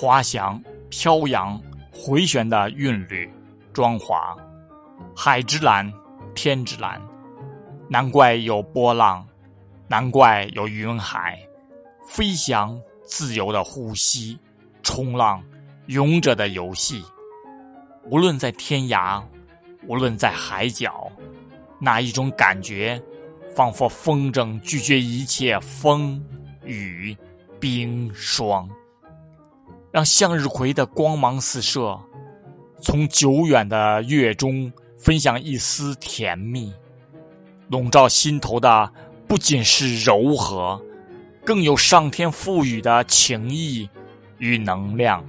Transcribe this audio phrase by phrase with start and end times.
[0.00, 1.60] 滑翔、飘扬、
[1.92, 3.28] 回旋的韵律、
[3.72, 4.36] 妆华，
[5.12, 5.92] 海之蓝，
[6.36, 7.02] 天之蓝，
[7.88, 9.26] 难怪有波浪，
[9.88, 11.36] 难怪有云海，
[12.06, 14.38] 飞翔、自由的呼吸，
[14.84, 15.42] 冲浪、
[15.86, 17.02] 勇者的游戏。
[18.04, 19.20] 无论在天涯，
[19.88, 21.10] 无论在海角，
[21.80, 23.02] 那一种感觉，
[23.52, 26.24] 仿佛风筝拒绝一切风
[26.64, 27.16] 雨
[27.58, 28.70] 冰霜。
[29.90, 31.98] 让向日葵的光芒四射，
[32.80, 36.72] 从久远的月中分享一丝甜蜜，
[37.70, 38.92] 笼罩心头的
[39.26, 40.80] 不仅是柔和，
[41.44, 43.88] 更有上天赋予的情谊
[44.38, 45.24] 与能量。